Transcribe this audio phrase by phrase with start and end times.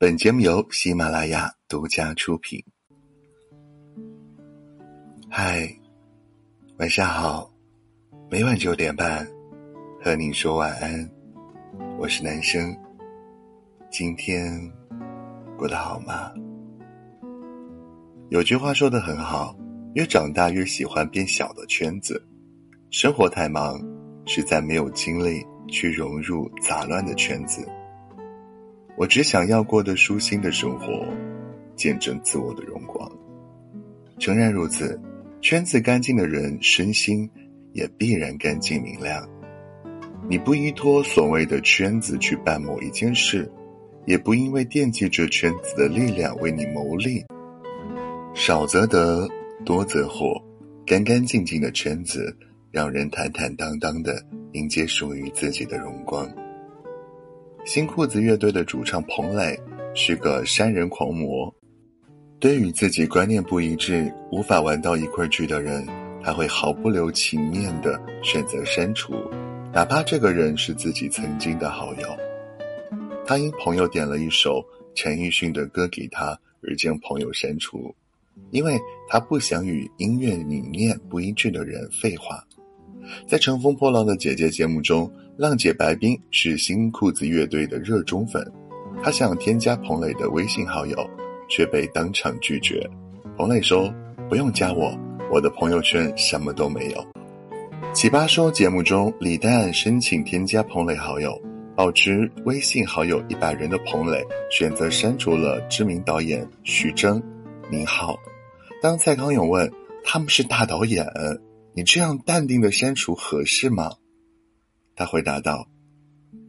[0.00, 2.62] 本节目由喜马拉雅独家出品。
[5.28, 5.68] 嗨，
[6.78, 7.52] 晚上好，
[8.30, 9.26] 每晚九点半
[10.00, 11.10] 和你说晚安。
[11.98, 12.72] 我是男生，
[13.90, 14.48] 今天
[15.56, 16.32] 过得好吗？
[18.28, 19.52] 有句话说的很好，
[19.96, 22.24] 越长大越喜欢变小的圈子，
[22.92, 23.76] 生活太忙，
[24.26, 27.68] 实在没有精力去融入杂乱的圈子。
[28.98, 31.06] 我只想要过得舒心的生活，
[31.76, 33.08] 见证自我的荣光。
[34.18, 35.00] 诚然如此，
[35.40, 37.30] 圈子干净的人，身心
[37.72, 39.24] 也必然干净明亮。
[40.28, 43.48] 你不依托所谓的圈子去办某一件事，
[44.04, 47.24] 也不因为惦记着圈子的力量为你谋利。
[48.34, 49.28] 少则得，
[49.64, 50.42] 多则祸。
[50.84, 52.36] 干干净净的圈子，
[52.72, 54.20] 让人坦坦荡荡的
[54.54, 56.28] 迎接属于自己的荣光。
[57.68, 59.54] 新裤子乐队的主唱彭磊
[59.94, 61.54] 是个删人狂魔，
[62.38, 65.86] 对于自己观念不一致、无法玩到一块去的人，
[66.22, 69.12] 他会毫不留情面的选择删除，
[69.70, 72.08] 哪怕这个人是自己曾经的好友。
[73.26, 76.28] 他因朋友点了一首陈奕迅的歌给他
[76.62, 77.94] 而将朋友删除，
[78.50, 82.42] 因为他不想与音乐理念不一致的人废话。
[83.26, 85.12] 在《乘风破浪的姐姐》节目中。
[85.38, 88.44] 浪姐白冰是新裤子乐队的热衷粉，
[89.04, 90.96] 她想添加彭磊的微信好友，
[91.48, 92.84] 却被当场拒绝。
[93.36, 93.88] 彭磊说
[94.28, 94.92] ：“不用加我，
[95.30, 97.06] 我的朋友圈什么都没有。”
[97.94, 101.40] 奇葩说节目中，李诞申请添加彭磊好友，
[101.76, 107.22] 保持微信好友一百人的彭磊选择删除了知名导演徐峥。
[107.70, 108.18] 您好，
[108.82, 109.72] 当蔡康永问
[110.02, 111.06] 他们是大导演，
[111.74, 113.92] 你这样淡定的删除合适吗？
[114.98, 115.64] 他回答道：“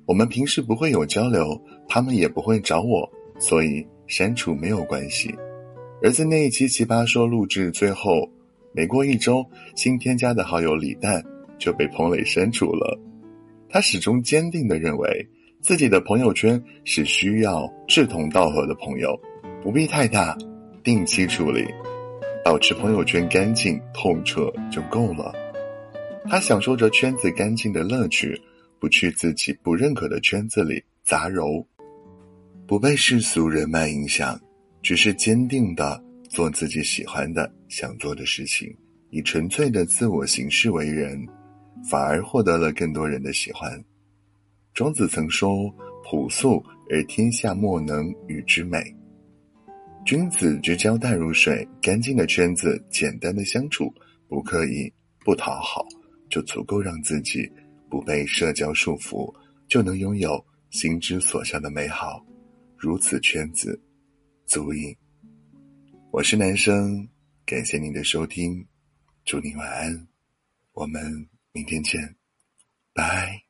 [0.07, 1.55] 我们平时不会有交流，
[1.87, 5.31] 他们也不会找我，所以删除没有关系。”
[6.01, 8.27] 而在那一期《奇葩说》录制最后，
[8.73, 11.23] 没过一周，新添加的好友李诞
[11.59, 12.99] 就被彭磊删除了。
[13.69, 15.29] 他始终坚定的认为，
[15.61, 19.15] 自己的朋友圈是需要志同道合的朋友，
[19.61, 20.35] 不必太大，
[20.83, 21.67] 定期处理，
[22.43, 25.31] 保持朋友圈干净透彻就够了。
[26.29, 28.39] 他享受着圈子干净的乐趣，
[28.79, 31.65] 不去自己不认可的圈子里杂糅，
[32.65, 34.39] 不被世俗人脉影响，
[34.81, 38.73] 只是坚定的做自己喜欢的、想做的事情，
[39.09, 41.27] 以纯粹的自我形式为人，
[41.89, 43.83] 反而获得了更多人的喜欢。
[44.73, 45.73] 庄子曾说
[46.05, 48.95] ：“朴素而天下莫能与之美。”
[50.05, 53.93] 君子之交淡如水，干净的圈子，简单的相处，
[54.27, 54.91] 不刻意，
[55.25, 55.85] 不讨好。
[56.29, 57.51] 就足够让自己
[57.89, 59.33] 不被社交束缚，
[59.67, 62.23] 就能拥有心之所向的美好。
[62.77, 63.79] 如此圈子，
[64.45, 64.95] 足矣。
[66.11, 67.07] 我是男生，
[67.45, 68.65] 感谢您的收听，
[69.25, 70.07] 祝您晚安，
[70.73, 72.15] 我们明天见，
[72.93, 73.48] 拜。